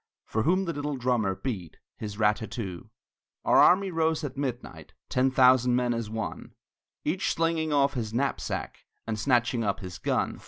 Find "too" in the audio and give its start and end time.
2.49-2.89